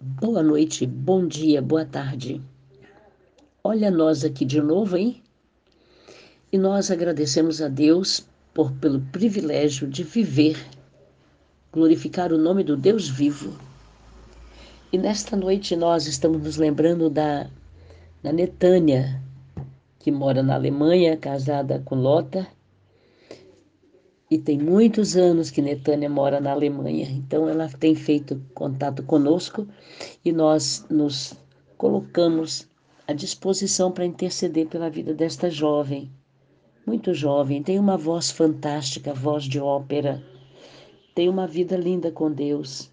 [0.00, 2.40] Boa noite, bom dia, boa tarde.
[3.64, 5.20] Olha nós aqui de novo, hein?
[6.52, 8.24] E nós agradecemos a Deus
[8.54, 10.56] por pelo privilégio de viver,
[11.72, 13.58] glorificar o nome do Deus vivo.
[14.92, 17.50] E nesta noite nós estamos nos lembrando da,
[18.22, 19.20] da Netânia,
[19.98, 22.46] que mora na Alemanha, casada com Lota.
[24.30, 27.08] E tem muitos anos que Netânia mora na Alemanha.
[27.10, 29.66] Então ela tem feito contato conosco
[30.24, 31.34] e nós nos
[31.76, 32.68] colocamos
[33.06, 36.10] à disposição para interceder pela vida desta jovem
[36.88, 40.24] muito jovem, tem uma voz fantástica, voz de ópera,
[41.14, 42.90] tem uma vida linda com Deus,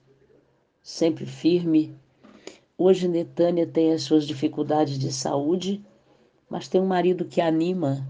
[0.84, 1.96] sempre firme.
[2.78, 5.82] Hoje Netânia tem as suas dificuldades de saúde,
[6.50, 8.06] mas tem um marido que anima.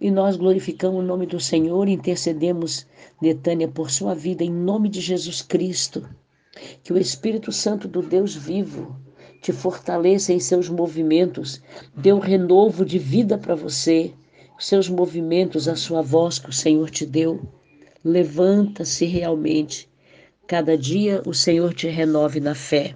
[0.00, 2.86] E nós glorificamos o nome do Senhor e intercedemos,
[3.20, 6.08] Netânia, por sua vida, em nome de Jesus Cristo.
[6.82, 8.96] Que o Espírito Santo do Deus vivo
[9.40, 11.62] te fortaleça em seus movimentos,
[11.94, 14.12] dê um renovo de vida para você
[14.58, 17.46] seus movimentos, a sua voz que o Senhor te deu.
[18.02, 19.88] Levanta-se realmente.
[20.46, 22.94] Cada dia o Senhor te renove na fé.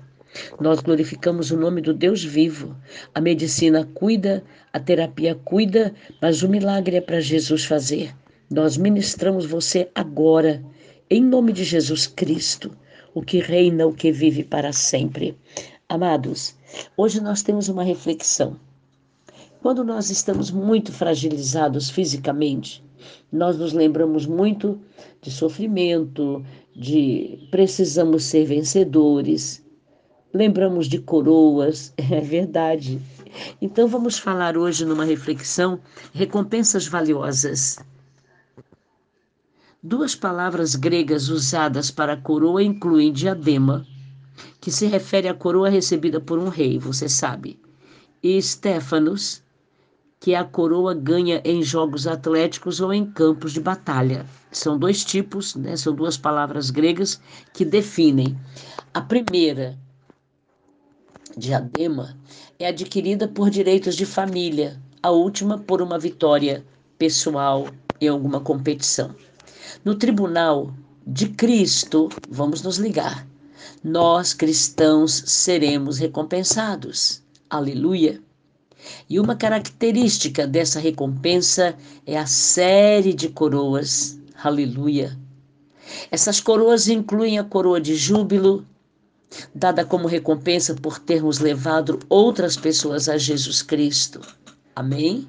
[0.60, 2.76] Nós glorificamos o nome do Deus vivo.
[3.14, 8.14] A medicina cuida, a terapia cuida, mas o milagre é para Jesus fazer.
[8.50, 10.62] Nós ministramos você agora,
[11.08, 12.76] em nome de Jesus Cristo,
[13.14, 15.36] o que reina, o que vive para sempre.
[15.88, 16.54] Amados,
[16.96, 18.56] hoje nós temos uma reflexão.
[19.60, 22.82] Quando nós estamos muito fragilizados fisicamente,
[23.32, 24.80] nós nos lembramos muito
[25.20, 26.44] de sofrimento,
[26.74, 29.62] de precisamos ser vencedores,
[30.32, 33.00] lembramos de coroas, é verdade.
[33.60, 35.80] Então vamos falar hoje numa reflexão
[36.12, 37.78] recompensas valiosas.
[39.82, 43.86] Duas palavras gregas usadas para coroa incluem diadema,
[44.60, 47.58] que se refere à coroa recebida por um rei, você sabe,
[48.22, 49.42] e Stefanos,
[50.20, 54.26] que a coroa ganha em jogos atléticos ou em campos de batalha.
[54.52, 55.74] São dois tipos, né?
[55.76, 57.18] são duas palavras gregas
[57.54, 58.38] que definem.
[58.92, 59.78] A primeira,
[61.36, 62.16] diadema,
[62.58, 66.64] é adquirida por direitos de família, a última por uma vitória
[66.98, 67.68] pessoal
[68.00, 69.14] em alguma competição.
[69.84, 70.74] No tribunal
[71.06, 73.26] de Cristo, vamos nos ligar,
[73.82, 77.22] nós cristãos seremos recompensados.
[77.48, 78.20] Aleluia!
[79.08, 81.76] E uma característica dessa recompensa
[82.06, 84.18] é a série de coroas.
[84.42, 85.18] Aleluia!
[86.10, 88.66] Essas coroas incluem a coroa de júbilo,
[89.54, 94.20] dada como recompensa por termos levado outras pessoas a Jesus Cristo.
[94.74, 95.28] Amém?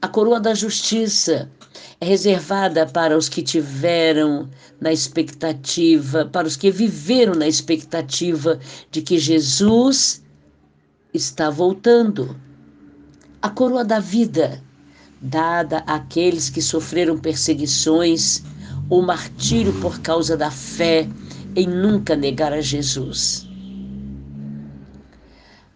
[0.00, 1.50] A coroa da justiça
[2.00, 4.48] é reservada para os que tiveram
[4.80, 8.58] na expectativa, para os que viveram na expectativa
[8.90, 10.22] de que Jesus
[11.14, 12.36] está voltando.
[13.40, 14.60] A coroa da vida,
[15.20, 18.42] dada àqueles que sofreram perseguições
[18.90, 21.08] ou martírio por causa da fé
[21.54, 23.46] em nunca negar a Jesus.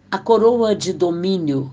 [0.09, 1.71] A coroa de domínio,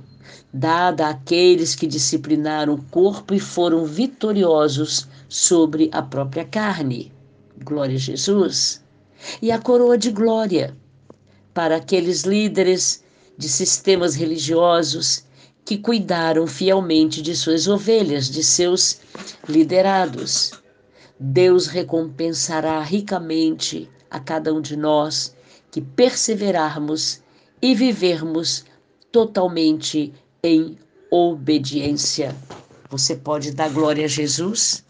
[0.52, 7.12] dada àqueles que disciplinaram o corpo e foram vitoriosos sobre a própria carne.
[7.64, 8.84] Glória a Jesus.
[9.40, 10.76] E a coroa de glória,
[11.54, 13.02] para aqueles líderes
[13.38, 15.24] de sistemas religiosos
[15.64, 19.00] que cuidaram fielmente de suas ovelhas, de seus
[19.48, 20.52] liderados.
[21.18, 25.34] Deus recompensará ricamente a cada um de nós
[25.72, 27.20] que perseverarmos
[27.60, 28.64] e vivermos
[29.10, 30.78] totalmente em
[31.10, 32.32] obediência.
[32.88, 34.84] Você pode dar glória a Jesus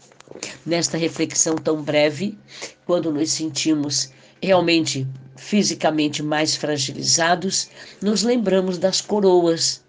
[0.63, 2.37] nesta reflexão tão breve,
[2.85, 4.11] quando nos sentimos
[4.43, 7.69] realmente fisicamente mais fragilizados,
[7.99, 9.83] nos lembramos das coroas.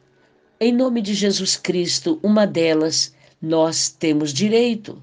[0.58, 5.02] Em nome de Jesus Cristo, uma delas nós temos direito,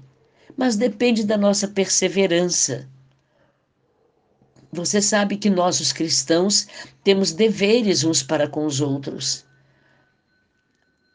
[0.56, 2.88] mas depende da nossa perseverança.
[4.74, 6.66] Você sabe que nós, os cristãos,
[7.04, 9.46] temos deveres uns para com os outros.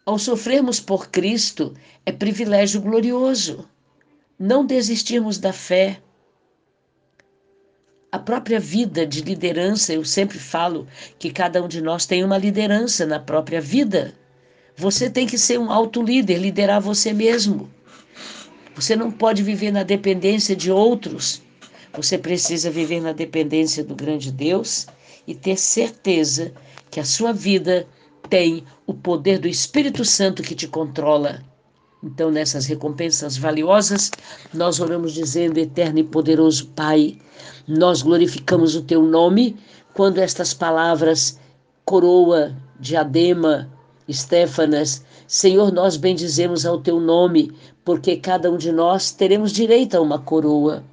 [0.06, 1.74] Ao sofrermos por Cristo,
[2.06, 3.68] é privilégio glorioso.
[4.40, 6.02] Não desistirmos da fé
[8.10, 10.88] a própria vida de liderança, eu sempre falo
[11.20, 14.16] que cada um de nós tem uma liderança na própria vida.
[14.78, 17.70] Você tem que ser um alto líder, liderar você mesmo.
[18.74, 21.42] Você não pode viver na dependência de outros.
[21.94, 24.88] Você precisa viver na dependência do grande Deus
[25.28, 26.54] e ter certeza
[26.90, 27.88] que a sua vida
[28.30, 31.44] tem o poder do Espírito Santo que te controla.
[32.04, 34.10] Então, nessas recompensas valiosas,
[34.54, 37.18] nós oramos dizendo: Eterno e poderoso Pai,
[37.68, 39.58] nós glorificamos o teu nome
[39.94, 41.40] quando estas palavras,
[41.84, 43.70] coroa, diadema,
[44.08, 47.52] Estéfanas, Senhor, nós bendizemos ao teu nome,
[47.86, 50.84] porque cada um de nós teremos direito a uma coroa.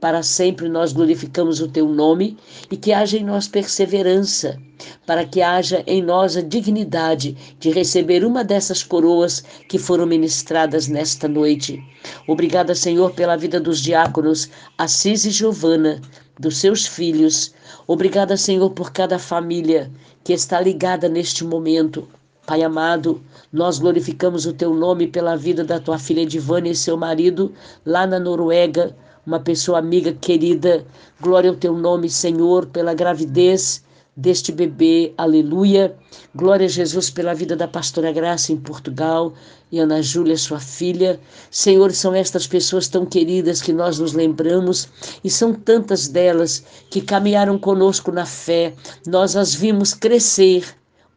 [0.00, 2.38] Para sempre nós glorificamos o teu nome
[2.70, 4.58] e que haja em nós perseverança,
[5.06, 10.88] para que haja em nós a dignidade de receber uma dessas coroas que foram ministradas
[10.88, 11.84] nesta noite.
[12.26, 14.48] Obrigada, Senhor, pela vida dos diáconos
[14.78, 16.00] Assis e Giovana,
[16.38, 17.52] dos seus filhos.
[17.86, 19.90] Obrigada, Senhor, por cada família
[20.24, 22.08] que está ligada neste momento.
[22.46, 26.96] Pai amado, nós glorificamos o teu nome pela vida da tua filha Divânia e seu
[26.96, 27.52] marido
[27.84, 30.84] lá na Noruega uma pessoa amiga querida.
[31.20, 33.84] Glória ao teu nome, Senhor, pela gravidez
[34.16, 35.12] deste bebê.
[35.16, 35.94] Aleluia.
[36.34, 39.32] Glória a Jesus pela vida da pastora Graça em Portugal
[39.72, 41.20] e Ana Júlia, sua filha.
[41.50, 44.88] Senhor, são estas pessoas tão queridas que nós nos lembramos
[45.22, 48.74] e são tantas delas que caminharam conosco na fé.
[49.06, 50.64] Nós as vimos crescer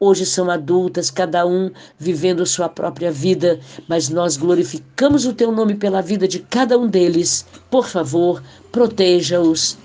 [0.05, 5.75] Hoje são adultas, cada um vivendo sua própria vida, mas nós glorificamos o teu nome
[5.75, 7.45] pela vida de cada um deles.
[7.71, 9.77] Por favor, proteja-os.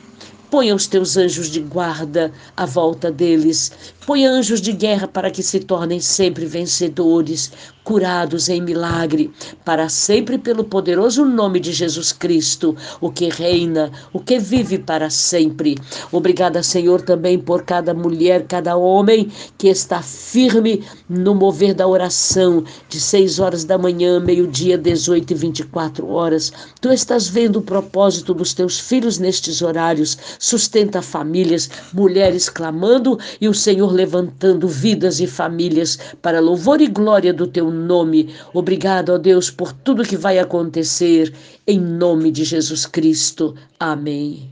[0.50, 3.70] Ponha os teus anjos de guarda à volta deles.
[4.08, 7.52] Ponha anjos de guerra para que se tornem sempre vencedores,
[7.84, 9.30] curados em milagre,
[9.66, 15.10] para sempre pelo poderoso nome de Jesus Cristo, o que reina, o que vive para
[15.10, 15.74] sempre.
[16.10, 22.64] Obrigada, Senhor, também por cada mulher, cada homem que está firme no mover da oração
[22.88, 26.50] de 6 horas da manhã, meio-dia, 18 e 24 horas.
[26.80, 30.16] Tu estás vendo o propósito dos teus filhos nestes horários.
[30.38, 37.32] Sustenta famílias, mulheres clamando e o Senhor levantando vidas e famílias para louvor e glória
[37.32, 38.32] do teu nome.
[38.54, 41.34] Obrigado, ó Deus, por tudo que vai acontecer.
[41.66, 43.56] Em nome de Jesus Cristo.
[43.80, 44.46] Amém.